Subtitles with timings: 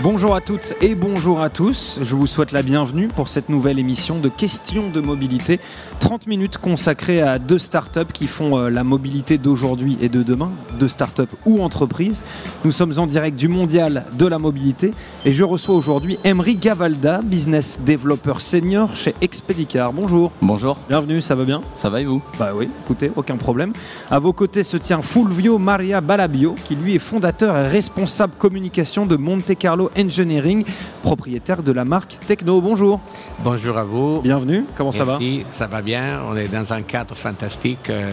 [0.00, 1.98] Bonjour à toutes et bonjour à tous.
[2.00, 5.58] Je vous souhaite la bienvenue pour cette nouvelle émission de questions de mobilité.
[5.98, 10.52] 30 minutes consacrées à deux startups qui font euh, la mobilité d'aujourd'hui et de demain,
[10.78, 12.22] deux startups ou entreprises.
[12.64, 14.92] Nous sommes en direct du mondial de la mobilité
[15.24, 19.92] et je reçois aujourd'hui Emery Gavalda, business developer senior chez Expedicar.
[19.92, 20.30] Bonjour.
[20.40, 20.76] Bonjour.
[20.88, 21.60] Bienvenue, ça va bien?
[21.74, 22.22] Ça va et vous?
[22.38, 23.72] Bah oui, écoutez, aucun problème.
[24.12, 29.04] À vos côtés se tient Fulvio Maria Balabio, qui lui est fondateur et responsable communication
[29.04, 30.64] de Monte Carlo Engineering,
[31.02, 32.60] propriétaire de la marque Techno.
[32.60, 33.00] Bonjour.
[33.42, 34.20] Bonjour à vous.
[34.22, 34.64] Bienvenue.
[34.76, 36.22] Comment ça va Merci, ça va bien.
[36.28, 37.90] On est dans un cadre fantastique.
[37.90, 38.10] euh,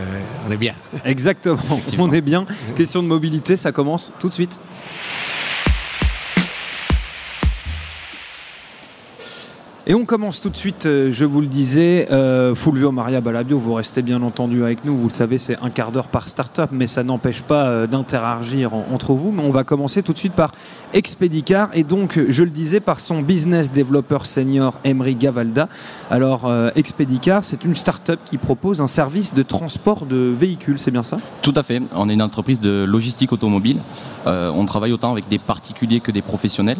[0.47, 0.75] on est bien.
[1.03, 1.57] Exactement.
[1.99, 2.45] On est bien.
[2.75, 4.59] Question de mobilité, ça commence tout de suite.
[9.87, 13.59] Et on commence tout de suite, euh, je vous le disais, euh, Fulvio Maria Balabio,
[13.59, 16.69] vous restez bien entendu avec nous, vous le savez, c'est un quart d'heure par startup,
[16.71, 19.29] mais ça n'empêche pas euh, d'interagir en- entre vous.
[19.31, 20.49] Mais on va commencer tout de suite par
[20.93, 25.69] Expedicar, et donc, je le disais, par son business developer senior Emery Gavalda.
[26.09, 31.03] Alors, Expedicar, c'est une startup qui propose un service de transport de véhicules, c'est bien
[31.03, 31.17] ça?
[31.43, 31.81] Tout à fait.
[31.93, 33.77] On est une entreprise de logistique automobile.
[34.25, 36.77] On travaille autant avec des particuliers que des professionnels.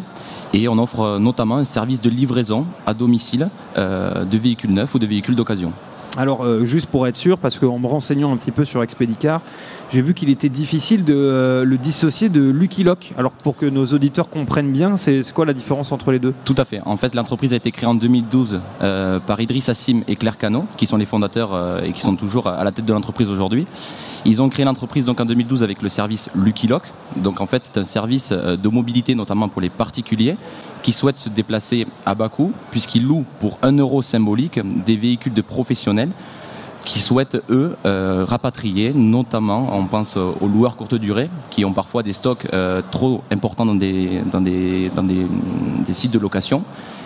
[0.54, 4.94] Et on offre euh, notamment un service de livraison à domicile euh, de véhicules neufs
[4.94, 5.74] ou de véhicules d'occasion.
[6.18, 9.42] Alors, euh, juste pour être sûr, parce qu'en me renseignant un petit peu sur Expedicar,
[9.92, 13.14] j'ai vu qu'il était difficile de euh, le dissocier de Lucky Lock.
[13.18, 16.34] Alors, pour que nos auditeurs comprennent bien, c'est quoi la différence entre les deux?
[16.46, 16.82] Tout à fait.
[16.86, 20.66] En fait, l'entreprise a été créée en 2012 euh, par Idriss Assim et Claire Cano,
[20.78, 23.68] qui sont les fondateurs et qui sont toujours à la tête de l'entreprise aujourd'hui.
[24.24, 26.84] Ils ont créé l'entreprise donc en 2012 avec le service Lucky Lock.
[27.18, 30.36] Donc en fait, c'est un service de mobilité notamment pour les particuliers
[30.86, 35.34] qui souhaitent se déplacer à bas coût puisqu'ils louent pour 1 euro symbolique des véhicules
[35.34, 36.12] de professionnels
[36.86, 42.04] qui souhaitent, eux, euh, rapatrier, notamment, on pense aux loueurs courte durée, qui ont parfois
[42.04, 44.22] des stocks euh, trop importants dans des
[45.92, 46.64] sites de location.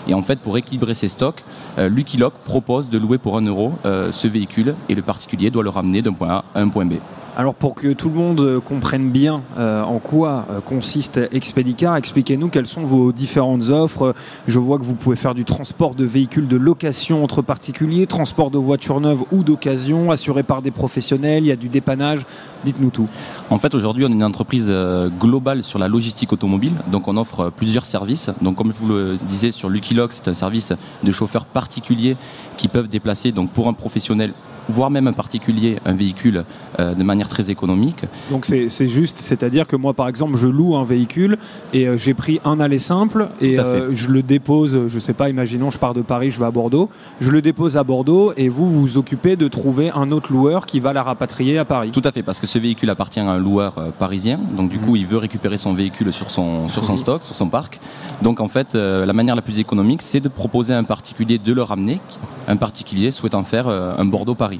[0.09, 1.44] Et en fait, pour équilibrer ces stocks,
[1.78, 5.51] euh, Lucky Lock propose de louer pour 1 euro euh, ce véhicule et le particulier
[5.51, 6.95] doit le ramener d'un point A à un point B.
[7.39, 11.95] Alors, pour que tout le monde euh, comprenne bien euh, en quoi euh, consiste Expedicar,
[11.95, 14.13] expliquez-nous quelles sont vos différentes offres.
[14.45, 18.51] Je vois que vous pouvez faire du transport de véhicules de location entre particuliers, transport
[18.51, 22.25] de voitures neuves ou d'occasion, assuré par des professionnels, il y a du dépannage.
[22.66, 23.07] Dites-nous tout.
[23.50, 24.69] En fait, aujourd'hui, on est une entreprise
[25.17, 26.73] globale sur la logistique automobile.
[26.91, 28.29] Donc, on offre plusieurs services.
[28.41, 30.73] Donc, comme je vous le disais sur Lucky Lock, c'est un service
[31.06, 32.17] de chauffeurs particuliers
[32.57, 34.33] qui peuvent déplacer, donc pour un professionnel,
[34.69, 36.46] voire même un particulier, un véhicule
[36.80, 38.06] euh, de manière très économique.
[38.31, 41.38] Donc c'est juste, c'est-à-dire que moi par exemple je loue un véhicule
[41.74, 45.30] et euh, j'ai pris un aller simple et euh, je le dépose, je sais pas,
[45.30, 48.50] imaginons je pars de Paris, je vais à Bordeaux, je le dépose à Bordeaux et
[48.50, 51.91] vous vous occupez de trouver un autre loueur qui va la rapatrier à Paris.
[51.91, 54.40] Tout à fait, parce que ce véhicule appartient à un loueur parisien.
[54.56, 57.50] Donc, du coup, il veut récupérer son véhicule sur son, sur son stock, sur son
[57.50, 57.80] parc.
[58.22, 61.53] Donc, en fait, la manière la plus économique, c'est de proposer à un particulier de
[61.53, 62.00] le ramener,
[62.47, 64.58] un particulier souhaitant faire un Bordeaux-Paris.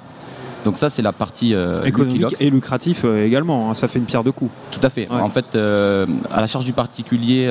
[0.66, 4.04] Donc ça, c'est la partie euh, Économique et lucratif euh, également, hein, ça fait une
[4.06, 4.52] pierre de coups.
[4.72, 5.08] Tout à fait.
[5.10, 5.22] Ouais.
[5.22, 7.48] En fait, euh, à la charge du particulier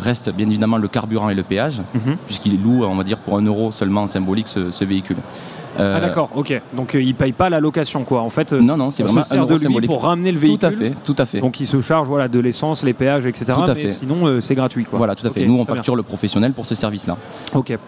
[0.00, 2.16] reste bien évidemment le carburant et le péage, Mhm.
[2.26, 5.18] puisqu'il loue, on va dire, pour un euro seulement en symbolique ce, ce véhicule.
[5.78, 6.60] Euh, Ah d'accord, ok.
[6.74, 8.22] Donc euh, il paye pas la location quoi.
[8.22, 9.90] En fait, euh, Non, non, c'est vraiment se sert de lui symbolique.
[9.90, 10.58] pour ramener le véhicule.
[10.58, 11.40] Tout à fait, tout à fait.
[11.40, 13.52] Donc il se charge voilà, de l'essence, les péages, etc.
[13.54, 13.90] Tout à mais fait.
[13.90, 14.98] sinon euh, c'est gratuit quoi.
[14.98, 15.46] Voilà, tout à fait.
[15.46, 17.16] Nous, on facture le professionnel pour ce service-là.
[17.52, 17.58] bien.
[17.60, 17.78] Ok.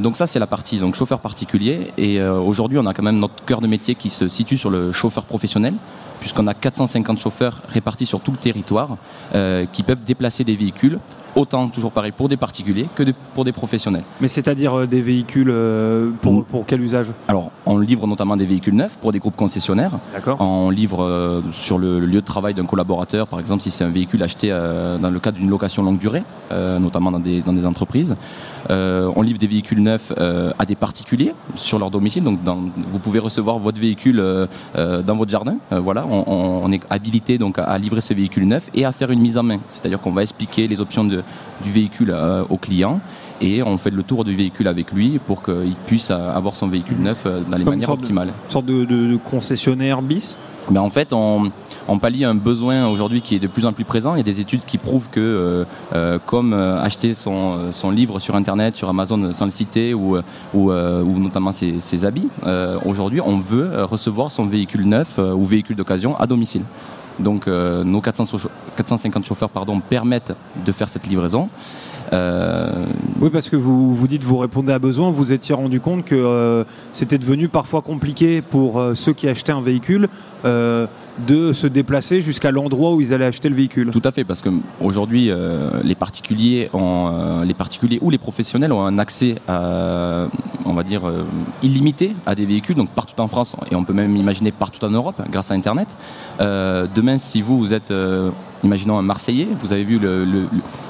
[0.00, 1.92] Donc ça, c'est la partie donc chauffeur particulier.
[1.96, 4.92] Et aujourd'hui, on a quand même notre cœur de métier qui se situe sur le
[4.92, 5.74] chauffeur professionnel,
[6.20, 8.96] puisqu'on a 450 chauffeurs répartis sur tout le territoire
[9.34, 10.98] euh, qui peuvent déplacer des véhicules,
[11.36, 14.04] autant toujours pareil pour des particuliers que de- pour des professionnels.
[14.20, 17.08] Mais c'est-à-dire euh, des véhicules euh, pour, pour quel usage?
[17.28, 19.98] Alors, on livre notamment des véhicules neufs pour des groupes concessionnaires.
[20.12, 20.40] D'accord.
[20.40, 23.84] On livre euh, sur le, le lieu de travail d'un collaborateur, par exemple si c'est
[23.84, 26.22] un véhicule acheté euh, dans le cadre d'une location longue durée,
[26.52, 28.16] euh, notamment dans des, dans des entreprises.
[28.70, 32.22] Euh, on livre des véhicules neufs euh, à des particuliers sur leur domicile.
[32.24, 34.46] Donc dans- vous pouvez recevoir votre véhicule euh,
[35.02, 35.56] dans votre jardin.
[35.70, 39.38] Voilà, on, est habilité donc à, livrer ce véhicule neuf et à faire une mise
[39.38, 39.58] en main.
[39.68, 41.22] C'est-à-dire qu'on va expliquer les options de-
[41.64, 42.14] du véhicule
[42.48, 43.00] au client.
[43.40, 46.98] Et on fait le tour du véhicule avec lui pour qu'il puisse avoir son véhicule
[47.00, 48.28] neuf dans les manières optimales.
[48.46, 50.36] Une sorte de, de- de concessionnaire bis?
[50.70, 51.44] Mais en fait, on,
[51.88, 54.14] on pallie un besoin aujourd'hui qui est de plus en plus présent.
[54.14, 57.72] Il y a des études qui prouvent que, euh, euh, comme euh, acheter son, euh,
[57.72, 60.22] son livre sur Internet, sur Amazon, euh, sans le citer, ou, euh,
[60.52, 62.28] ou, ou notamment ses, ses habits,
[62.84, 66.62] aujourd'hui, on veut recevoir son véhicule neuf ou véhicule d'occasion à domicile.
[67.18, 70.34] Donc, nos 400 chauff- 450 chauffeurs pardon, permettent
[70.64, 71.48] de faire cette livraison.
[72.12, 72.86] Euh,
[73.20, 76.14] Oui, parce que vous, vous dites vous répondez à besoin, vous étiez rendu compte que
[76.14, 80.08] euh, c'était devenu parfois compliqué pour euh, ceux qui achetaient un véhicule
[81.26, 83.90] de se déplacer jusqu'à l'endroit où ils allaient acheter le véhicule.
[83.90, 84.50] Tout à fait, parce que
[84.80, 90.26] aujourd'hui, euh, les particuliers, ont, euh, les particuliers ou les professionnels ont un accès, à,
[90.64, 91.24] on va dire, euh,
[91.62, 94.90] illimité à des véhicules, donc partout en France et on peut même imaginer partout en
[94.90, 95.88] Europe, grâce à Internet.
[96.38, 97.92] Demain, si vous vous êtes,
[98.64, 100.00] imaginons un Marseillais, vous avez vu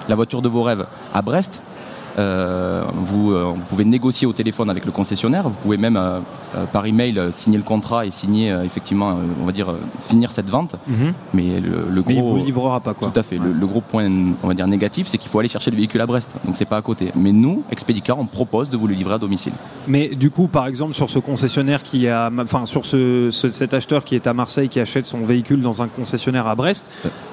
[0.09, 1.62] la voiture de vos rêves à Brest.
[2.19, 6.20] Euh, vous, euh, vous pouvez négocier au téléphone avec le concessionnaire, vous pouvez même euh,
[6.73, 9.69] par email signer le contrat et signer effectivement, on va dire,
[10.09, 10.75] finir cette vente.
[10.88, 11.12] Mhm.
[11.35, 13.09] Mais le, le Mais il gros, vous livrera pas quoi.
[13.12, 13.38] tout à fait.
[13.38, 14.09] Le, le gros point,
[14.43, 16.31] on va dire négatif, c'est qu'il faut aller chercher le véhicule à Brest.
[16.44, 17.12] Donc c'est pas à côté.
[17.15, 19.53] Mais nous, Expedicar, on propose de vous le livrer à domicile.
[19.87, 23.75] Mais du coup, par exemple, sur ce concessionnaire qui a, enfin, sur ce, ce- cet
[23.75, 26.91] acheteur qui est à Marseille, qui achète son véhicule dans un concessionnaire à Brest,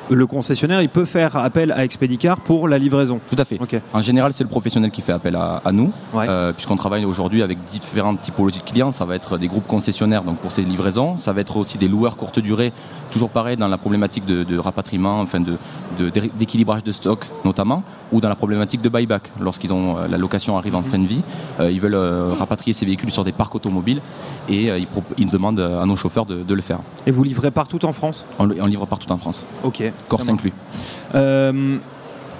[0.10, 3.20] le concessionnaire, il peut faire appel à Expedicar pour la livraison.
[3.30, 3.60] Tout à fait.
[3.94, 6.26] En général, c'est le professionnel qui fait appel à, à nous, Ouais.
[6.30, 8.92] euh, puisqu'on travaille aujourd'hui avec différentes typologies de clients.
[8.92, 11.18] Ça va être des groupes concessionnaires donc pour ces livraisons.
[11.18, 12.72] Ça va être aussi des loueurs courte durée,
[13.12, 15.58] toujours pareil dans la problématique de, de rapatriement, enfin de
[16.00, 17.82] de- d'équilibrage de stock notamment,
[18.12, 19.32] ou dans la problématique de buyback.
[19.40, 21.22] Lorsqu'ils ont euh, la location arrive en fin de vie,
[21.60, 21.96] euh, ils veulent
[22.38, 24.02] rapatrier ces véhicules sur des parcs automobiles
[24.50, 24.88] et ils,
[25.18, 26.80] ils demandent à nos chauffeurs de, de le faire.
[27.08, 28.26] Et vous livrez partout en France?
[28.40, 29.84] On, on livre partout en France, Ok.
[30.10, 30.54] Corse inclus.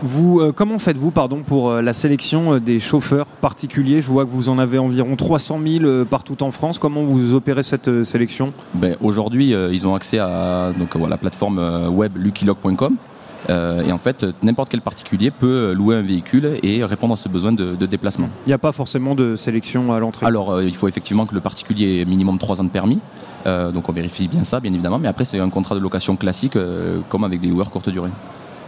[0.06, 4.04] Vous, euh, comment faites-vous pardon, pour euh, la sélection euh, des chauffeurs particuliers?
[4.04, 6.78] Je vois que vous en avez environ 300 000 euh, partout en France.
[6.78, 8.54] Comment vous opérez cette sélection?
[8.76, 12.98] Ben, Aujourd'hui, ils ont accès à donc, la plateforme web luckylock.com.
[13.50, 17.30] Euh, et en fait, n'importe quel particulier peut louer un véhicule et répondre à ce
[17.30, 18.30] besoin de, de déplacement.
[18.46, 20.26] Il n'y a pas forcément de sélection à l'entrée?
[20.26, 23.00] Alors, euh, il faut effectivement que le particulier ait minimum 3 ans de permis.
[23.46, 25.00] Euh, donc, on vérifie bien ça, bien évidemment.
[25.00, 26.58] Mais après, c'est un contrat de location classique,
[27.10, 28.10] comme avec des loueurs courte durée.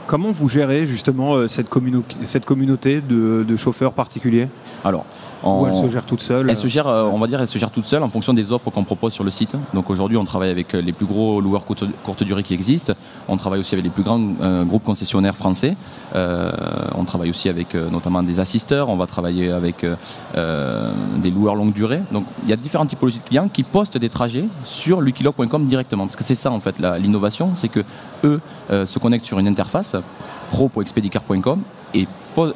[0.08, 4.48] Comment vous gérez justement euh, cette, communauté de, de chauffeurs particuliers?
[4.86, 5.06] Alors,
[5.44, 7.58] Ou elle se gère toute seule Elle se gère, euh, on va dire, elle se
[7.58, 9.56] gère toute seule en fonction des offres qu'on propose sur le site.
[9.74, 12.94] Donc aujourd'hui, on travaille avec euh, les plus gros loueurs courte, courte durée qui existent.
[13.28, 15.76] On travaille aussi avec les plus grands euh, groupes concessionnaires français.
[16.16, 16.52] Euh,
[16.96, 18.90] on travaille aussi avec euh, notamment des assisteurs.
[18.90, 19.96] On va travailler avec euh,
[20.36, 22.02] euh, des loueurs longue durée.
[22.12, 26.06] Donc il y a différentes typologies de clients qui postent des trajets sur luckylock.com directement.
[26.06, 27.84] Parce que c'est ça en fait l'innovation, c'est que
[28.24, 28.40] eux
[28.72, 29.96] euh, se connectent sur une interface
[30.50, 31.62] pro.expedicar.com
[31.94, 32.08] et,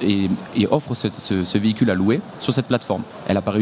[0.02, 0.30] et,
[0.70, 3.04] offrent ce, véhicule à louer sur cette plateforme.
[3.28, 3.60] Elle apparaît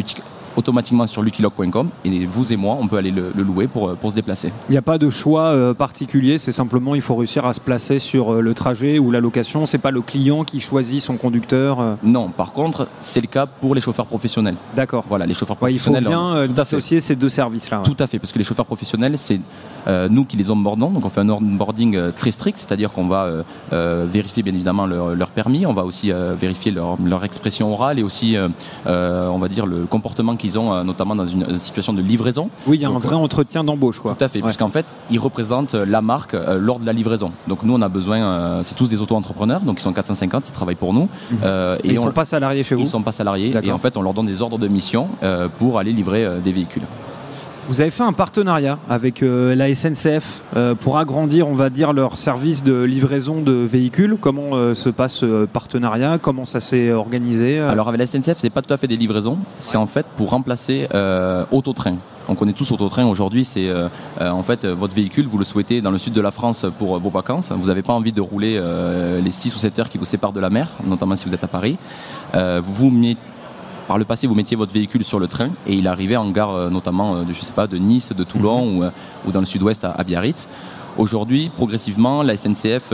[0.60, 4.10] automatiquement sur luckylock.com et vous et moi, on peut aller le, le louer pour, pour
[4.12, 4.52] se déplacer.
[4.70, 7.60] Il n'y a pas de choix euh, particulier, c'est simplement il faut réussir à se
[7.60, 9.66] placer sur euh, le trajet ou la location.
[9.66, 11.80] C'est pas le client qui choisit son conducteur.
[11.80, 11.96] euh.
[12.04, 14.56] Non, par contre, c'est le cas pour les chauffeurs professionnels.
[14.76, 15.04] D'accord.
[15.08, 16.10] Voilà, les chauffeurs Ouais, il faut professionnels.
[16.10, 16.62] bien euh, tout fait.
[16.64, 17.78] dissocier ces deux services-là.
[17.80, 17.84] ouais.
[17.84, 19.40] Tout à fait, parce que les chauffeurs professionnels, c'est
[19.88, 20.90] euh, nous qui les onboardons.
[20.92, 24.54] Donc on fait un onboarding euh, très strict, c'est-à-dire qu'on va euh, euh, vérifier bien
[24.54, 28.36] évidemment leur, leur permis, on va aussi euh, vérifier leur, leur expression orale et aussi,
[28.36, 28.48] euh,
[28.88, 32.50] euh, on va dire, le comportement qu'ils ont, euh, notamment dans une, situation de livraison.
[32.68, 34.16] Oui, il y a un vrai entretien d'embauche, quoi.
[34.18, 34.46] Tout à fait, Ouais.
[34.46, 37.32] puisqu'en fait, ils représentent euh, la marque euh, lors de la livraison.
[37.48, 40.52] Donc nous, on a besoin, euh, c'est tous des auto-entrepreneurs, donc ils sont 450, ils
[40.52, 41.10] travaillent pour nous.
[41.44, 42.82] Euh, Mais ils on- sont pas salariés chez vous.
[42.82, 45.48] ils sont pas salariés et en fait, on leur donne des ordres de mission euh,
[45.60, 46.84] pour aller livrer euh, des véhicules.
[47.70, 51.94] Vous avez fait un partenariat avec euh, la SNCF euh, pour agrandir, on va dire,
[51.94, 54.18] leur service de livraison de véhicules.
[54.20, 56.18] Comment euh, se passe ce partenariat?
[56.20, 57.60] Comment ça s'est organisé?
[57.60, 60.32] Alors avec la SNCF, c'est pas tout à fait des livraisons, c'est en fait pour
[60.32, 60.88] remplacer
[61.52, 61.98] Autotrain.
[62.32, 63.90] On connaît tous Autotrain aujourd'hui, c'est euh,
[64.22, 66.96] euh, en fait votre véhicule, vous le souhaitez dans le sud de la France pour
[66.96, 67.52] euh, vos vacances.
[67.52, 68.62] Vous n'avez pas envie de rouler
[69.24, 71.44] les 6 ou 7 heures qui vous séparent de la mer, notamment si vous êtes
[71.44, 71.78] à Paris.
[72.34, 73.20] Vous vous mettez
[73.90, 76.54] par le passé, vous mettiez votre véhicule sur le train et il arrivait en gare,
[76.54, 78.92] euh, notamment, euh, de, je sais pas, de Nice, de Toulon ou, euh,
[79.26, 80.48] ou dans le sud-ouest à, à Biarritz.
[80.96, 82.92] Aujourd'hui, progressivement, la SNCF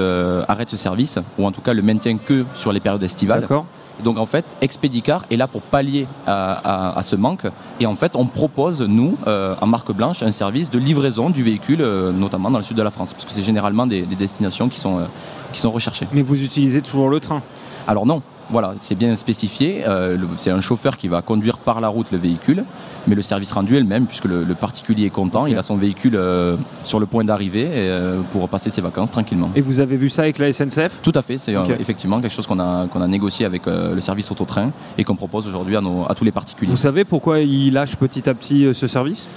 [0.48, 3.42] arrête ce service, ou en tout cas le maintient que sur les périodes estivales.
[3.42, 3.66] D'accord.
[4.06, 7.46] Donc en fait, Expedicar est là pour pallier à, à- à ce manque.
[7.82, 11.44] Et en fait, on propose, nous, euh, en marque blanche, un service de livraison du
[11.44, 14.16] véhicule, euh, notamment dans le sud de la France, parce que c'est généralement des, des
[14.16, 15.06] destinations qui sont, euh,
[15.52, 16.08] qui sont recherchées.
[16.14, 17.42] Mais vous utilisez toujours le train?
[17.88, 19.84] Alors non, voilà, c'est bien spécifié.
[19.88, 22.64] euh, c'est un chauffeur qui va conduire par la route le véhicule,
[23.08, 25.64] mais le service rendu est le même, puisque le, le particulier est content, il a
[25.64, 29.50] son véhicule euh, sur le point d'arriver euh, pour passer ses vacances tranquillement.
[29.56, 32.34] Et vous avez vu ça avec la SNCF Tout à fait, c'est euh, effectivement quelque
[32.34, 35.82] chose qu'on a, qu'on a négocié avec le service autotrain et qu'on propose aujourd'hui à,
[35.82, 36.72] nos- à tous les particuliers.
[36.72, 39.28] Vous savez pourquoi ils lâchent petit à petit ce service?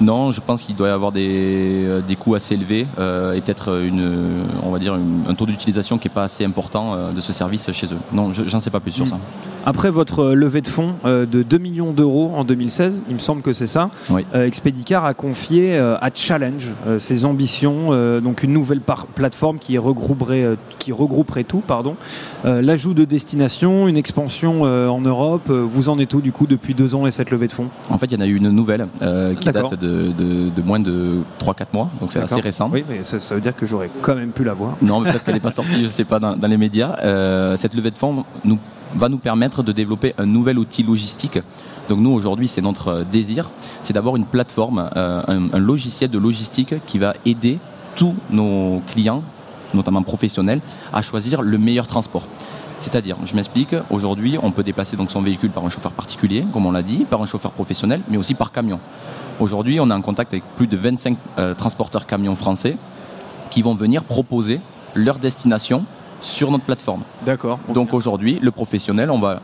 [0.00, 3.40] Non, je pense qu'il doit y avoir des, euh, des coûts assez élevés euh, et
[3.40, 6.94] peut-être une, euh, on va dire une- un taux d'utilisation qui n'est pas assez important
[6.94, 7.98] euh, de ce service chez eux.
[8.12, 9.08] Non, je- j'en sais pas plus sur Mm.
[9.08, 9.18] ça.
[9.70, 13.42] Après votre levée de fonds euh, de 2 millions d'euros en 2016, il me semble
[13.42, 14.24] que c'est ça, Oui.
[14.34, 17.90] euh, Expedicar a confié euh, à Challenge ses ambitions,
[18.22, 21.96] donc une nouvelle plateforme qui regrouperait, qui regrouperait tout, pardon,
[22.44, 25.50] l'ajout de destinations, une expansion en Europe.
[25.50, 27.68] Vous en êtes où du coup depuis deux ans et cette levée de fonds?
[27.90, 30.62] En fait, il y en a eu une nouvelle euh, qui date de, de- de
[30.62, 32.70] moins de 3-4 mois, donc c'est assez récent.
[32.72, 34.76] Oui, mais ça, ça veut dire que j'aurais quand même pu la voir.
[34.80, 36.96] Non, mais peut-être qu'elle n'est pas sortie, je sais pas, dans, dans les médias.
[37.04, 38.58] Euh, cette levée de fonds nous,
[38.94, 41.38] va nous permettre de développer un nouvel outil logistique.
[41.88, 43.50] Donc nous, aujourd'hui, c'est notre euh, désir,
[43.82, 47.58] c'est d'avoir une plateforme, euh, un, logiciel de logistique qui va aider
[47.96, 49.22] tous nos clients,
[49.74, 50.60] notamment professionnels,
[50.92, 52.26] à choisir le meilleur transport.
[52.78, 56.66] C'est-à-dire, je m'explique, aujourd'hui, on peut déplacer donc son véhicule par un chauffeur particulier, comme
[56.66, 58.78] on l'a dit, par un chauffeur professionnel, mais aussi par camion.
[59.40, 62.76] Aujourd'hui, on est en contact avec plus de 25 euh, transporteurs camions français
[63.50, 64.60] qui vont venir proposer
[64.94, 65.84] leur destination
[66.22, 67.02] sur notre plateforme.
[67.24, 67.58] D'accord.
[67.72, 69.40] Donc aujourd'hui, le professionnel, on va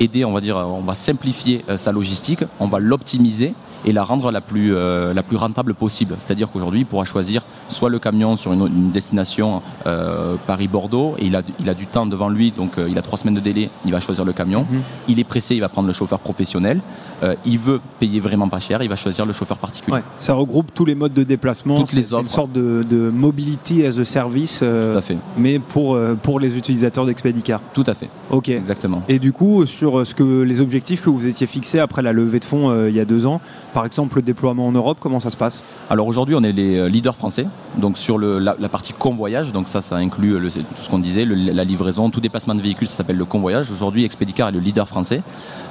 [0.00, 4.04] aider, on va dire, on va simplifier euh, sa logistique, on va l'optimiser et la
[4.04, 6.14] rendre la plus, euh, la plus rentable possible.
[6.18, 11.26] C'est-à-dire qu'aujourd'hui, il pourra choisir soit le camion sur une, une destination euh, Paris-Bordeaux, et
[11.26, 13.40] il a, il a du temps devant lui, donc euh, il a trois semaines de
[13.40, 14.66] délai, il va choisir le camion.
[14.70, 14.82] Mhm.
[15.08, 16.80] Il est pressé, il va prendre le chauffeur professionnel.
[17.22, 19.98] Euh, il veut payer vraiment pas cher, il va choisir le chauffeur particulier.
[19.98, 21.78] Ouais, ça regroupe tous les modes de déplacement.
[21.78, 25.16] Toutes les une sorte de, de mobility as a service, euh, Tout à fait.
[25.36, 27.60] mais pour, euh, pour les utilisateurs d'Expedicar.
[27.74, 28.48] Tout à fait, Ok.
[28.48, 29.02] exactement.
[29.08, 32.40] Et du coup, sur ce que, les objectifs que vous étiez fixés après la levée
[32.40, 33.40] de fonds il y a deux ans,
[33.72, 35.62] par exemple le déploiement en Europe, comment ça se passe?
[35.90, 37.46] Alors aujourd'hui, on est les leaders français.
[37.78, 40.98] Donc sur le- la, la partie convoyage, donc ça, ça inclut le- tout ce qu'on
[40.98, 43.70] disait, le- la livraison, tout déplacement de véhicule, ça s'appelle le convoyage.
[43.70, 45.22] Aujourd'hui, Expedicar est le leader français.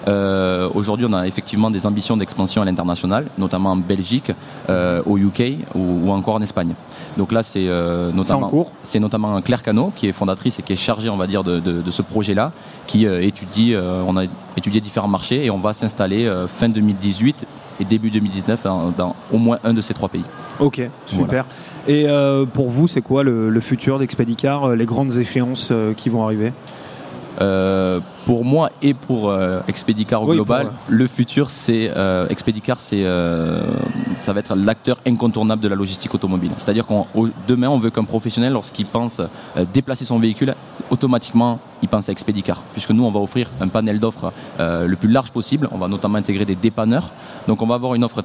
[0.07, 4.31] Euh, aujourd'hui, on a effectivement des ambitions d'expansion à l'international, notamment en Belgique,
[4.69, 6.73] euh, au UK ou, ou encore en Espagne.
[7.17, 8.71] Donc là, c'est euh, C'est en notamment cours?
[8.83, 11.59] c'est notamment Claire Cano qui est fondatrice et qui est chargée, on va dire, de,
[11.59, 12.51] de- de ce projet-là,
[12.87, 14.23] qui euh, étudie, euh, on a
[14.57, 17.45] étudié différents marchés et on va s'installer euh, fin 2018
[17.79, 20.23] et début 2019 dans, dans au moins un de ces trois pays.
[20.59, 21.45] Ok, super.
[21.87, 26.09] Et euh, pour vous, c'est quoi le, le futur d'Expedicar, les grandes échéances euh, qui
[26.09, 26.53] vont arriver?
[27.39, 32.27] Euh, pour moi et pour euh, Expedicar au Oui, global, pour, le futur, c'est euh,
[32.27, 33.03] Expedicar, c'est
[34.19, 36.51] ça va être l'acteur incontournable de la logistique automobile.
[36.57, 37.07] C'est-à-dire qu'on
[37.47, 39.21] demain, on veut qu'un professionnel, lorsqu'il pense
[39.73, 40.55] déplacer son véhicule,
[40.89, 45.09] automatiquement, il pense à Expedicar, puisque nous, on va offrir un panel d'offres le plus
[45.09, 45.67] large possible.
[45.71, 47.11] On va notamment intégrer des dépanneurs.
[47.47, 48.23] Donc, on va avoir une offre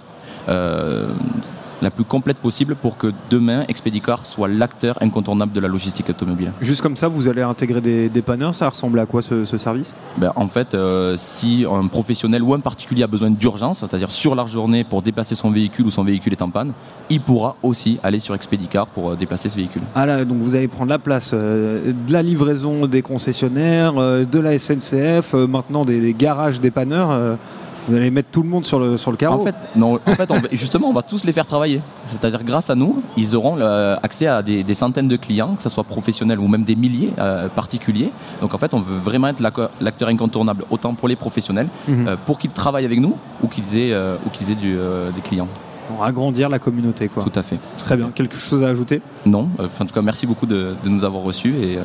[1.82, 6.52] la plus complète possible pour que demain, Expedicar soit l'acteur incontournable de la logistique automobile.
[6.60, 9.92] Juste comme ça, vous allez intégrer des dépanneurs, ça ressemble à quoi ce, ce service?
[10.16, 14.34] Ben, en fait, euh, si un professionnel ou un particulier a besoin d'urgence, c'est-à-dire sur
[14.34, 16.72] la journée pour déplacer son véhicule ou son véhicule est en panne,
[17.10, 19.82] il pourra aussi aller sur Expedicar pour euh, déplacer ce véhicule.
[19.94, 24.38] Ah là, donc vous allez prendre la place euh, de la livraison des concessionnaires, de
[24.38, 27.10] la SNCF, maintenant des, des garages dépanneurs.
[27.10, 27.34] euh,
[27.88, 29.40] vous allez mettre tout le monde sur le, sur le carreau.
[29.40, 31.80] En fait, non, en fait on justement, on va tous les faire travailler.
[32.06, 35.62] C'est-à-dire, grâce à nous, ils auront le- accès à des, des centaines de clients, que
[35.62, 38.10] ce soit professionnels ou même des milliers euh, particuliers.
[38.40, 39.40] Donc, en fait, on veut vraiment être
[39.80, 42.08] l'acteur incontournable, autant pour les professionnels, Mhm.
[42.08, 44.72] euh, pour qu'ils travaillent avec nous ou qu'ils aient, euh, ou qu'ils aient du,
[45.14, 45.48] des clients.
[45.88, 47.22] Pour agrandir la communauté, quoi.
[47.22, 47.58] Tout à fait.
[47.78, 48.10] Très bien.
[48.12, 49.00] Quelque chose à ajouter?
[49.24, 51.78] Non, en tout cas, merci beaucoup de, de nous avoir reçus et,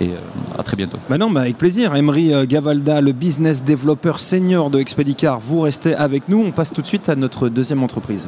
[0.00, 0.98] et euh, à très bientôt.
[1.08, 1.94] Bah non, mais avec plaisir.
[1.94, 6.42] Emery euh, Gavalda, le business développeur senior de Expedicar, vous restez avec nous.
[6.44, 8.26] On passe tout de suite à notre deuxième entreprise.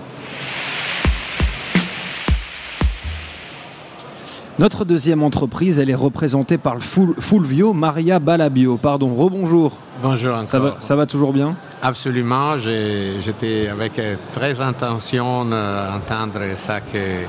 [4.58, 8.78] Notre deuxième entreprise, elle est représentée par le Ful- Fulvio Maria Balabio.
[8.78, 9.72] Pardon, rebonjour.
[10.02, 10.48] Bonjour encore.
[10.48, 11.54] Ça va, ça va toujours bien?
[11.82, 12.56] Absolument.
[12.58, 17.24] j'ai- J'étais avec euh, très intention d'entendre ça que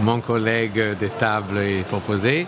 [0.00, 2.46] mon collègue de table a proposé.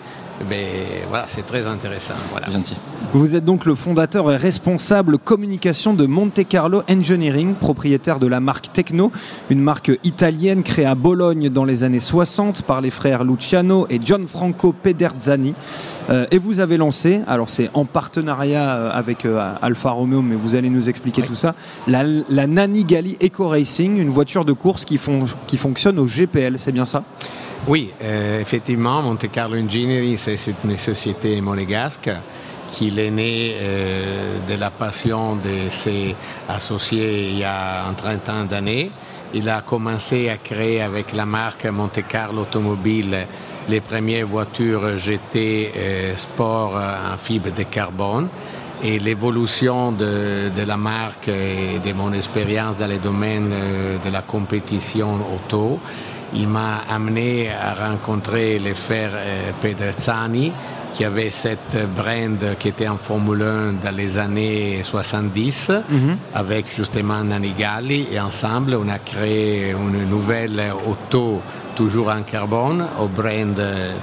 [0.49, 2.15] Mais voilà, c'est très intéressant.
[2.31, 2.49] Voilà.
[2.51, 2.77] Gentil.
[3.13, 8.41] Vous êtes donc le fondateur et responsable communication de Monte Carlo Engineering, propriétaire de la
[8.41, 9.11] marque Techno,
[9.51, 14.01] une marque italienne créée à Bologne dans les années 60 par les frères Luciano et
[14.03, 15.55] Gianfranco Pederzani.
[16.09, 20.37] Euh, et vous avez lancé, alors c'est en partenariat euh, avec euh, Alfa Romeo, mais
[20.37, 21.29] vous allez nous expliquer Oui.
[21.29, 21.55] tout ça,
[21.87, 26.07] la, la Nani Gali Eco Racing, une voiture de course qui, fon- qui fonctionne au
[26.07, 27.03] GPL, c'est bien ça?
[27.67, 32.11] Oui, euh, effectivement, Monte Carlo Engineering, c'est une société monégasque
[32.73, 36.15] qui est née euh, de la passion de ses
[36.49, 38.91] associés il y a un 30 ans d'années.
[39.35, 43.27] Il a commencé à créer avec la marque Monte Carlo Automobile
[43.69, 48.29] les premières voitures GT euh, sport en fibre de carbone.
[48.83, 53.53] Et l'évolution de, de la marque et de mon expérience dans les domaines
[54.03, 55.79] de la compétition auto,
[56.35, 60.53] il m'a amené à rencontrer les frères euh, Pedrezzani
[60.95, 66.17] qui avait cette brand qui était en Formule 1 dans les années 70 mhm.
[66.35, 71.41] avec justement Nanigali et ensemble on a créé une nouvelle auto
[71.77, 73.61] toujours en carbone au brand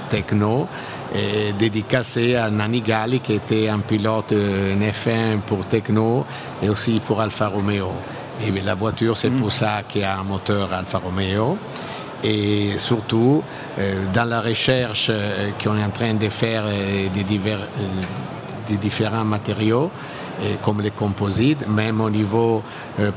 [0.08, 0.66] Techno
[1.14, 6.24] et dédicacé à Nanigali qui était un pilote F1 pour Techno
[6.62, 7.92] et aussi pour Alfa Romeo.
[8.46, 9.50] Et la voiture, c'est pour mm.
[9.50, 11.58] ça qu'il y a un moteur Alfa Romeo.
[12.24, 13.42] Et surtout,
[13.78, 19.90] euh, dans la recherche euh, qu'on est en train de faire euh, des, différents matériaux,
[20.62, 22.62] comme les composites, même au niveau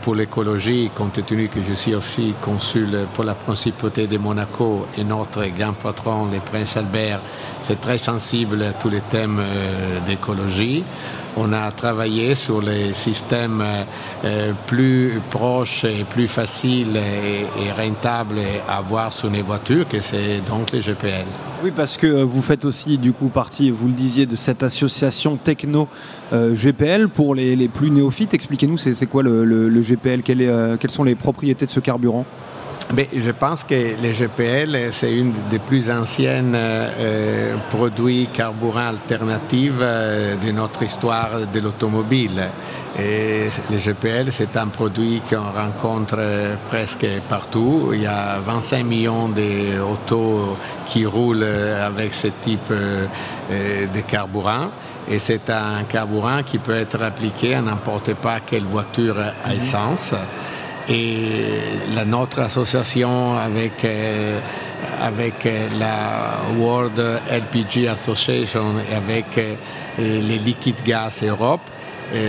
[0.02, 5.04] pour l'écologie, compte tenu que je suis aussi consul pour la principauté de Monaco et
[5.04, 7.20] notre grand patron, le prince Albert,
[7.64, 9.40] c'est très sensible à tous les thèmes
[10.08, 10.84] d'écologie.
[11.38, 13.64] On a travaillé sur les systèmes
[14.26, 20.42] euh, plus proches et plus faciles et, rentables à avoir sur les voitures, que c'est
[20.46, 21.26] donc les GPL.
[21.64, 25.38] Oui, parce que vous faites aussi du coup partie, vous le disiez, de cette association
[25.38, 25.88] techno
[26.34, 28.34] euh, GPL pour les, plus néophytes.
[28.34, 32.26] Expliquez-nous, c'est quoi le, GPL euh, Quelles sont les propriétés de ce carburant?
[32.94, 39.74] Mais je pense que les GPL, c'est une des plus anciennes euh, produits carburants alternatifs
[39.80, 42.50] euh, de notre histoire de l'automobile.
[43.00, 46.20] Et les GPL, c'est un produit qu'on rencontre
[46.68, 47.92] presque partout.
[47.94, 53.08] Il y a 25 millions d'autos qui roulent avec ce type euh,
[53.50, 54.72] de carburant.
[55.10, 60.14] Et c'est un carburant qui peut être appliqué à n'importe pas quelle voiture à essence.
[60.90, 61.62] Et
[62.06, 64.40] notre association avec, euh,
[65.02, 69.56] avec euh, la World LPG Association et avec euh,
[69.98, 71.62] les liquides gaz Europe,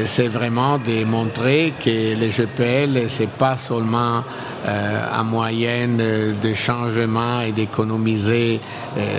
[0.06, 4.22] c'est vraiment de montrer que les GPL, c'est pas seulement
[4.64, 8.60] un moyen de changement et d'économiser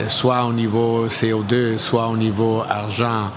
[0.07, 3.29] soit au niveau CO2, soit au niveau argent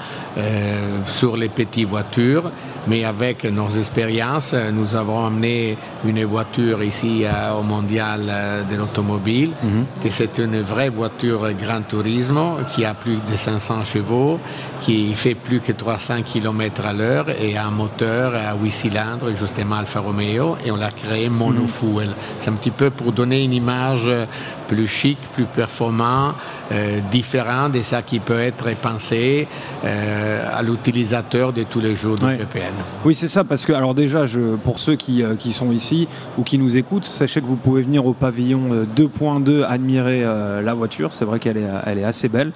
[1.07, 2.53] sur les petites voitures,
[2.87, 5.77] mais avec nos expériences, nous avons amené
[6.09, 7.25] une voiture ici
[7.59, 9.85] au Mondial euh, de l'automobile, mhm.
[10.03, 12.39] que c'est une vraie voiture Grand Tourisme
[12.75, 14.39] qui a plus de 500 chevaux,
[14.81, 19.31] qui fait plus que 300 km à l'heure et a un moteur à 8 cylindres,
[19.39, 22.11] justement Alfa Romeo, et on l'a créé monofuel.
[22.39, 24.11] C'est un petit peu pour donner une image
[24.67, 26.33] plus chic, plus performant,
[26.73, 29.47] euh, différent de ça qui peut être pensé
[29.85, 32.75] euh, à l'utilisateur de tous les jours du GPN.
[33.05, 35.96] Oui, c'est ça, parce que, alors déjà, je, pour ceux qui, euh, qui, sont ici
[36.39, 40.61] ou qui nous écoutent, sachez que vous pouvez venir au pavillon 2.2 euh, admirer euh,
[40.63, 41.15] la voiture.
[41.15, 42.53] C'est vrai qu'elle est, est assez belle.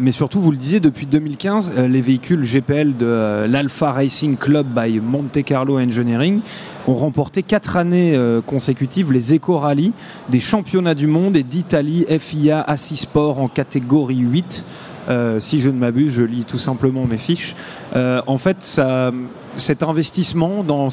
[0.00, 5.00] mais surtout, vous le disiez, depuis 2015, les véhicules GPL de l'Alpha Racing Club by
[5.00, 6.40] Monte Carlo Engineering
[6.86, 9.92] ont remporté quatre années consécutives les éco-rallyes
[10.28, 14.64] des championnats du monde et d'Italie FIA Assis Sport en catégorie 8.
[15.38, 17.54] si je ne m'abuse, je lis tout simplement mes fiches.
[17.94, 19.12] en fait, ça,
[19.56, 20.88] cet investissement dans,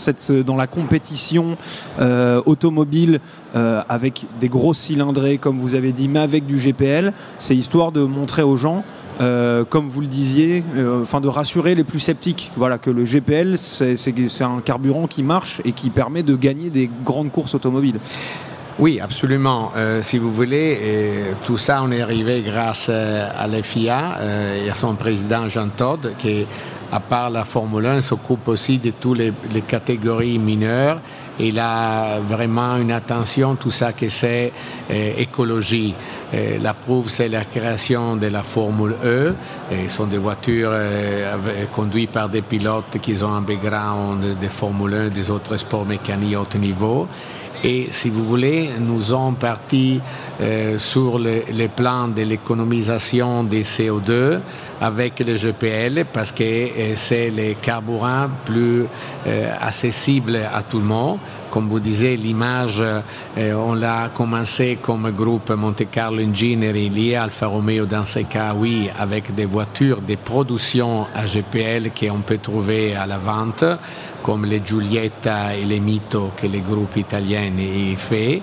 [0.56, 1.58] la compétition
[2.00, 3.20] euh, automobile
[3.56, 7.92] euh, avec des grosses cylindrées, comme vous avez dit, mais avec du GPL, c'est histoire
[7.92, 8.84] de montrer aux gens,
[9.20, 10.64] euh, comme vous le disiez,
[11.02, 12.52] enfin de rassurer les plus sceptiques.
[12.56, 16.90] Voilà, que le GPL, c'est un carburant qui marche et qui permet de gagner des
[17.04, 18.00] grandes courses automobiles.
[18.80, 19.74] Oui, absolument.
[20.02, 24.18] si vous voulez, tout ça, on est arrivé grâce à l'FIA
[24.66, 26.48] et à son président Jean Todd, qui
[26.92, 31.00] à part la Formule 1, s'occupe aussi de toutes les, catégories mineures.
[31.40, 34.52] Il a vraiment une attention, tout ça que c'est
[34.92, 35.96] euh, écologie.
[36.34, 39.34] Euh, la prouve, c'est la création de la Formule E.
[39.72, 44.94] ce sont des voitures euh, conduites par des pilotes qui ont un background de Formule
[44.94, 47.08] 1, des autres sports mécaniques à haut niveau.
[47.64, 50.00] Et si vous voulez, nous sommes partis
[50.78, 54.40] sur le, le, plan de l'économisation des CO2
[54.82, 58.88] avec le GPL parce que euh, c'est le carburant plus
[59.28, 61.20] euh, accessible à tout le monde.
[61.52, 67.24] Comme vous disiez, l'image, euh, on l'a commencé comme groupe Monte Carlo Engineering lié à
[67.24, 72.38] Alfa Romeo dans ce cas, oui, avec des voitures de production à GPL qu'on peut
[72.38, 73.66] trouver à la vente,
[74.24, 77.52] comme les Giulietta et les Mito que les groupes italiens
[77.98, 78.42] fait.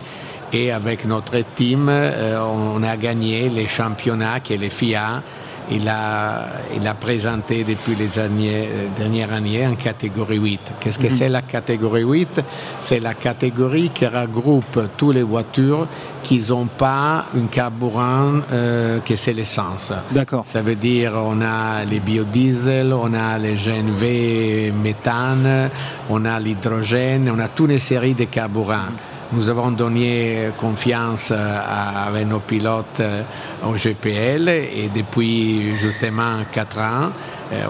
[0.53, 5.23] Et avec notre team, on a gagné les championnats que les FIA
[5.70, 10.61] il a, il a présenté depuis les années, euh, dernières années en catégorie 8.
[10.81, 11.16] Qu'est-ce que mhm.
[11.16, 12.40] c'est la catégorie 8
[12.81, 15.87] C'est la catégorie qui regroupe toutes les voitures
[16.22, 19.92] qui n'ont pas un carburant euh, que c'est l'essence.
[20.11, 20.44] D'accord.
[20.46, 25.70] Ça veut dire on a les biodiesel, on a les GNV méthane,
[26.09, 28.92] on a l'hydrogène, on a toutes les séries de carburants.
[29.33, 33.03] Nous avons donné confiance avec nos pilotes
[33.67, 37.11] au GPL et depuis justement quatre ans,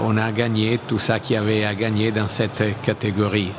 [0.04, 3.50] on a gagné tout ça qu'il y avait à gagner dans cette catégorie.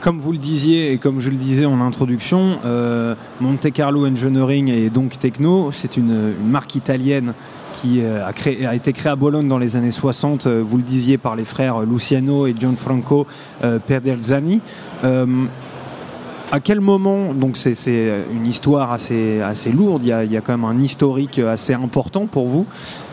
[0.00, 2.58] Comme vous le disiez et comme je le disais en introduction,
[3.40, 7.34] Monte Carlo Engineering et donc Techno, c'est une, marque italienne
[7.72, 11.18] qui euh, a, été créé à Bologne dans les années 60, euh, vous le disiez,
[11.18, 13.26] par les frères Luciano et Gianfranco
[13.64, 14.60] euh, Perderzani.
[16.52, 17.74] À quel moment, donc c'est
[18.32, 21.38] une histoire assez, assez lourde, il y, a, il y, a, quand même un historique
[21.40, 22.66] assez important pour vous,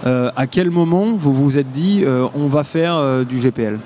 [0.06, 2.04] à quel moment vous vous êtes dit
[2.36, 3.80] on va faire du GPL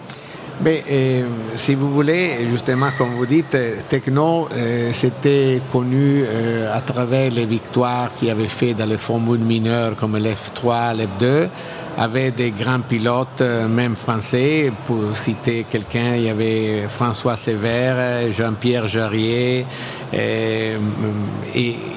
[0.61, 1.23] mais, euh,
[1.55, 3.57] si vous voulez, justement, comme vous dites,
[3.89, 9.39] Techno, euh, c'était connu euh, à travers les victoires qu'il avait fait dans les formules
[9.39, 11.49] mineures comme l'F3, l'F2
[11.97, 14.71] avait des grands pilotes, même français.
[14.85, 19.65] Pour citer quelqu'un, il y avait François Sévère, Jean-Pierre Jarrier,
[20.13, 20.75] et,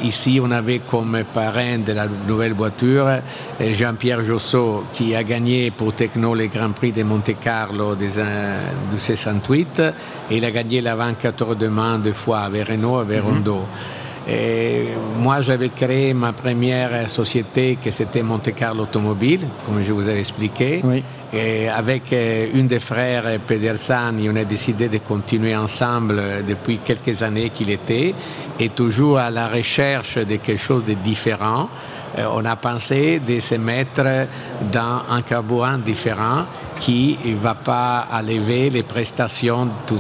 [0.03, 3.07] ici, on avait comme parrain de la nouvelle voiture
[3.61, 8.13] Jean-Pierre Jossot, qui a gagné pour Techno le Grand Prix de Monte Carlo des,
[8.91, 9.83] du 68.
[10.31, 13.31] Et il a gagné la 24 heures de Mans deux fois avec Renault, avec mhm.
[13.31, 13.63] Rondeau.
[14.29, 20.09] Et moi, j'avais créé ma première société qui c'était Monte Carlo Automobile, comme je vous
[20.09, 20.83] avais expliqué.
[21.33, 27.23] Et avec euh, une des frères Pedersani, on a décidé de continuer ensemble depuis quelques
[27.23, 28.15] années qu'il était,
[28.59, 31.69] et toujours à la recherche de quelque chose de différent.
[32.19, 34.27] Euh, on a pensé de se mettre
[34.73, 36.45] dans un carburant différent
[36.81, 39.99] qui ne va pas enlever les prestations de,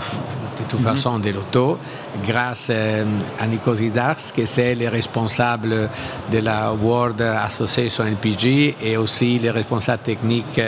[0.64, 0.86] toute mhm.
[0.86, 1.78] façon de l'auto
[2.26, 3.04] grâce euh,
[3.38, 5.88] à Nicosidax, qui est le responsable
[6.32, 10.60] de la World Association LPG et aussi le responsable technique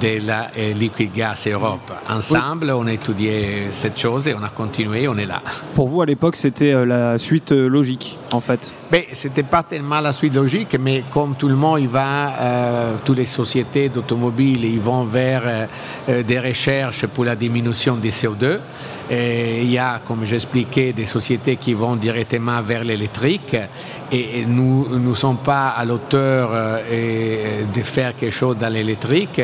[0.00, 1.92] de la euh, Liquid Gas Europe.
[2.08, 5.42] Ensemble, on a étudié cette chose et on a continué, on est là.
[5.74, 8.72] Pour vous, à l'époque, c'était la suite logique, en fait?
[9.12, 13.18] C'était pas tellement la suite logique, mais comme tout le monde, il va, euh, toutes
[13.18, 15.66] les sociétés d'automobiles, ils vont vers euh,
[16.08, 18.60] euh, des recherches pour la diminution des CO2.
[19.10, 23.56] Il y a, comme j'expliquais, des sociétés qui vont directement vers l'électrique
[24.12, 29.40] et nous ne sommes pas à l'auteur de faire quelque chose dans l'électrique.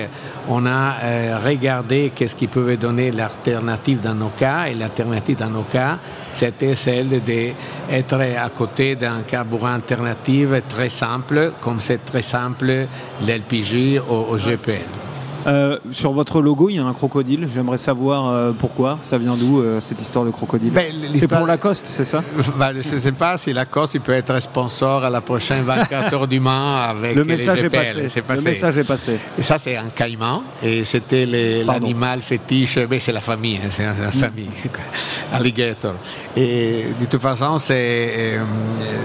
[0.49, 5.63] On a regardé qu'est-ce qui pouvait donner l'alternative dans nos cas et l'alternative dans nos
[5.63, 5.99] cas,
[6.31, 12.87] c'était celle d'être à côté d'un carburant alternatif très simple, comme c'est très simple
[13.27, 15.04] l'LPG au, GPL.
[15.47, 17.49] Euh, sur votre logo, il y a un crocodile.
[17.53, 18.99] J'aimerais savoir euh, pourquoi.
[19.03, 22.23] Ça vient d'où euh, cette histoire de crocodile ben, C'est pour Lacoste, c'est ça
[22.59, 26.15] ben, Je ne sais pas si Lacoste il peut être sponsor à la prochaine 24
[26.15, 28.09] heures du Mans avec le message est passé.
[28.29, 29.19] Le message est passé.
[29.39, 30.43] Et ça, c'est un caïman.
[30.63, 32.79] Et c'était l'animal fétiche.
[32.79, 33.61] Ben, c'est la famille.
[33.63, 34.13] Hein, c'est la mm.
[34.13, 34.51] famille.
[35.33, 35.95] Alligator.
[36.37, 38.39] Et de toute façon, c'est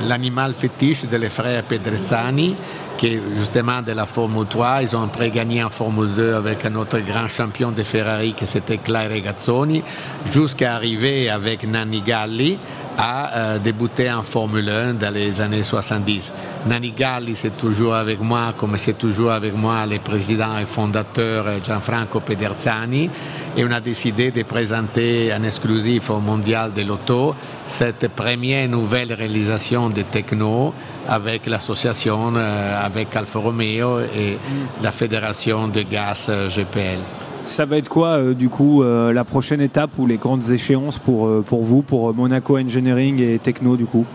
[0.08, 2.56] l'animal fétiche des frères Pedrezzani
[3.00, 4.82] qui justement de la Formule 3.
[4.82, 8.46] Ils ont après gagné en Formule 2 avec un autre grand champion de Ferrari qui
[8.46, 9.82] c'était Claire Regazzoni,
[10.30, 12.60] jusqu'à arriver avec Nanni Galli
[12.98, 16.34] à euh, débuter en Formule 1 dans les années 70.
[16.68, 21.46] Nanni Galli, c'est toujours avec moi, comme c'est toujours avec moi le président et fondateur
[21.48, 23.10] euh, Gianfranco Pederzani,
[23.56, 27.36] et on a décidé de présenter en exclusif au Mondial de l'Auto
[27.68, 30.74] cette première nouvelle réalisation de Techno
[31.08, 34.38] avec l'association, euh, avec Alfa Romeo et
[34.82, 37.29] la fédération de gaz GPL.
[37.50, 41.00] Ça va être quoi, euh, du coup, euh, la prochaine étape ou les grandes échéances
[41.00, 44.06] pour, euh, pour vous, pour Monaco Engineering et Techno, du coup?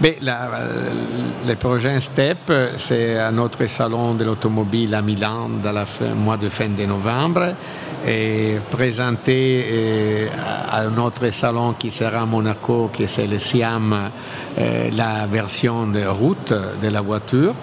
[0.00, 0.48] Mais la,
[1.46, 6.68] le step, c'est à notre salon de l'automobile à Milan dans le mois de fin
[6.68, 7.54] de novembre
[8.06, 10.28] et présenter
[10.70, 14.10] à notre salon qui sera à Monaco, qui c'est le SIAM,
[14.56, 17.54] la version de route de la voiture.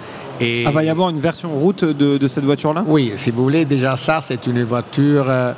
[0.41, 0.65] Et...
[0.65, 2.83] Ah, va y avoir une version route de, cette voiture-là?
[2.87, 5.53] Oui, si vous voulez, déjà ça, c'est une voiture euh,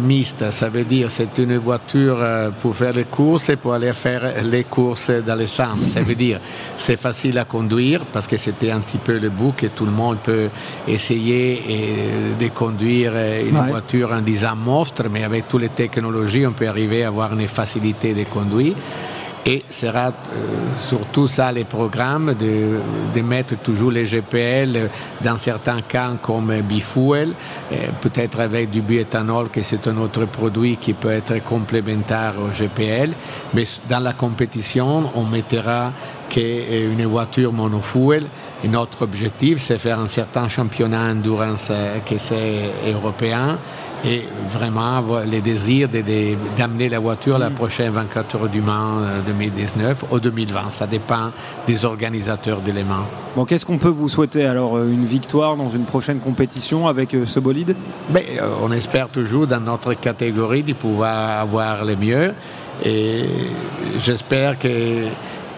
[0.00, 0.50] mixte.
[0.50, 4.42] Ça veut dire c'est une voiture euh, pour faire les courses et pour aller faire
[4.44, 5.78] les courses dans les sens.
[5.78, 6.40] Ça veut dire
[6.76, 9.92] c'est facile à conduire parce que c'était un petit peu le bout et tout le
[9.92, 10.48] monde peut
[10.86, 11.62] essayer
[12.38, 17.04] de conduire une voiture en disant monstre, mais avec toutes les technologies, on peut arriver
[17.04, 18.74] à avoir une facilité de conduire.
[19.46, 20.12] Et sera euh,
[20.78, 24.90] surtout ça les programmes de, mettre toujours les GPL
[25.22, 27.32] dans certains cas comme bifuel,
[27.72, 32.48] euh, peut-être avec du bioéthanol, que c'est un autre produit qui peut être complémentaire au
[32.48, 33.12] GPL.
[33.54, 35.92] Mais dans la compétition, on mettra
[36.28, 38.26] qu'une voiture monofuel.
[38.64, 43.58] Notre objectif, c'est faire un certain championnat endurance euh, que c'est européen
[44.04, 45.88] et vraiment les désirs
[46.56, 47.54] d'amener la voiture la mm.
[47.54, 50.70] prochaine 24 heures du Mans 2019 ou 2020.
[50.70, 51.30] Ça dépend
[51.66, 53.06] des organisateurs de Les Mans.
[53.36, 57.40] Bon, qu'est-ce qu'on peut vous souhaiter alors Une victoire dans une prochaine compétition avec ce
[57.40, 57.76] bolide?
[58.08, 58.22] Ben,
[58.62, 62.32] On espère toujours dans notre catégorie de pouvoir avoir le mieux.
[62.84, 63.24] Et
[63.98, 65.04] j'espère que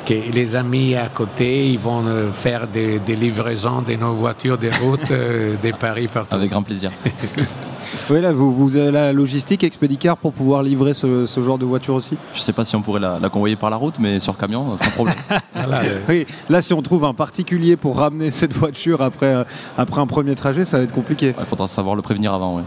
[0.05, 4.71] que les amis à côté, ils vont euh, faire des, livraisons de nos voitures de
[4.83, 6.35] route euh, des Paris partout.
[6.35, 6.91] Avec grand plaisir.
[8.11, 11.95] oui, là, vous, vous avez la logistique Expedicar pour pouvoir livrer ce, genre de voiture
[11.95, 12.17] aussi?
[12.33, 14.77] Je ne sais pas si on pourrait la, convoyer par la route, mais sur camion,
[14.77, 15.15] sans problème.
[16.09, 19.45] oui, là, si on trouve un particulier pour ramener cette voiture après, euh,
[19.79, 21.35] après un premier trajet, ça va être compliqué.
[21.39, 22.63] Il faudra savoir le prévenir avant.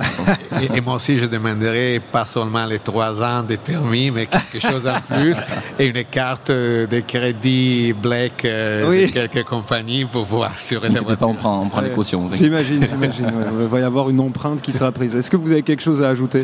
[0.73, 4.87] et, moi aussi, je demanderai pas seulement les trois ans de permis, mais quelque chose
[4.87, 5.37] en plus
[5.79, 6.99] et une carte de
[7.33, 11.17] dit Black euh, quelques compagnies pour voir sur la voiture.
[11.17, 12.27] Pas, on prend, on prend les cautions.
[12.33, 13.31] J'imagine, j'imagine.
[13.61, 15.15] Il va y avoir une empreinte qui sera prise.
[15.15, 16.43] Est-ce que vous avez quelque chose à ajouter?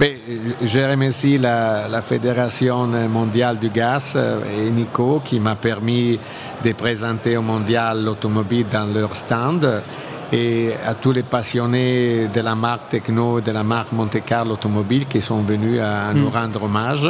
[0.00, 0.18] Mais,
[0.64, 6.18] Je remercie la, la Fédération mondiale du gaz euh, et Nico qui m'a permis
[6.64, 9.82] de présenter au mondial l'automobile dans leur stand
[10.32, 15.06] et à tous les passionnés de la marque Techno, de la marque Monte Carlo Automobile
[15.06, 16.34] qui sont venus à nous mm.
[16.34, 17.08] rendre hommage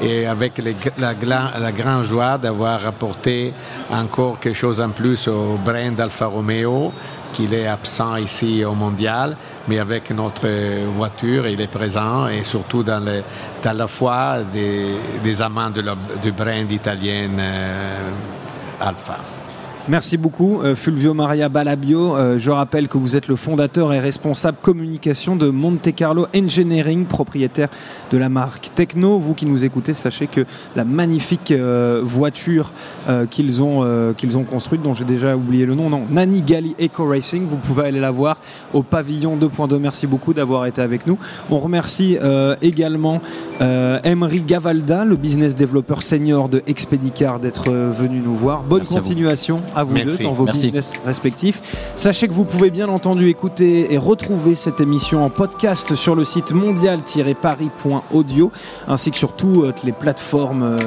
[0.00, 0.60] et avec
[0.98, 1.14] la,
[1.58, 3.54] la, grande joie d'avoir apporté
[3.90, 6.92] encore quelque chose en plus au brand Alfa Romeo
[7.32, 9.36] qu'il est absent ici au mondial,
[9.68, 10.48] mais avec notre
[10.96, 13.22] voiture, il est présent et surtout dans, le,
[13.62, 14.86] dans la foi des,
[15.22, 15.84] des amants de
[16.22, 18.10] du brand italien euh,
[18.80, 19.35] Alfa.
[19.88, 22.16] Merci beaucoup, euh, Fulvio Maria Balabio.
[22.16, 27.04] Euh, je rappelle que vous êtes le fondateur et responsable communication de Monte Carlo Engineering,
[27.04, 27.68] propriétaire
[28.10, 29.20] de la marque Techno.
[29.20, 30.44] Vous qui nous écoutez, sachez que
[30.74, 32.72] la magnifique euh, voiture
[33.30, 37.08] qu'ils ont, qu'ils ont construite, dont j'ai déjà oublié le nom, non, Nani Gali Eco
[37.08, 38.38] Racing, vous pouvez aller la voir
[38.74, 39.78] au pavillon 2.2.
[39.78, 41.16] Merci beaucoup d'avoir été avec nous.
[41.50, 42.18] On remercie
[42.62, 43.20] également
[43.60, 48.62] Emery Gavalda, le business développeur senior de Expedicar, d'être venu nous voir.
[48.64, 51.60] Bonne continuation à vous deux dans vos business respectifs.
[51.94, 56.24] Sachez que vous pouvez bien entendu écouter et retrouver cette émission en podcast sur le
[56.24, 58.50] site mondial-paris.audio
[58.88, 60.78] ainsi que sur toutes les plateformes euh,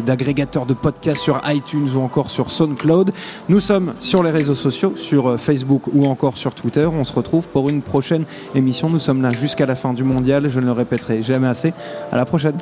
[0.00, 3.12] d'agrégateurs de podcasts sur iTunes ou encore sur SoundCloud.
[3.48, 6.86] Nous sommes sur les réseaux sociaux, sur euh, Facebook ou encore sur Twitter.
[6.86, 8.88] On se retrouve pour une prochaine émission.
[8.88, 10.48] Nous sommes là jusqu'à la fin du mondial.
[10.48, 11.72] Je ne le répéterai jamais assez.
[12.12, 12.56] À la prochaine.